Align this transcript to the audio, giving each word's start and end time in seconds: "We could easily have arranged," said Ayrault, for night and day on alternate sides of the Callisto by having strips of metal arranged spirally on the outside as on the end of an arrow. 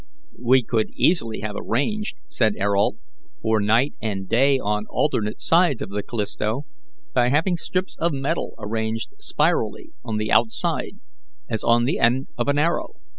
"We 0.41 0.63
could 0.63 0.89
easily 0.95 1.41
have 1.41 1.55
arranged," 1.55 2.15
said 2.27 2.55
Ayrault, 2.57 2.95
for 3.39 3.59
night 3.61 3.93
and 4.01 4.27
day 4.27 4.57
on 4.57 4.87
alternate 4.89 5.39
sides 5.39 5.79
of 5.79 5.89
the 5.91 6.01
Callisto 6.01 6.63
by 7.13 7.29
having 7.29 7.55
strips 7.55 7.95
of 7.99 8.11
metal 8.11 8.55
arranged 8.57 9.09
spirally 9.19 9.91
on 10.03 10.17
the 10.17 10.31
outside 10.31 10.99
as 11.47 11.63
on 11.63 11.83
the 11.85 11.99
end 11.99 12.29
of 12.35 12.47
an 12.47 12.57
arrow. 12.57 12.95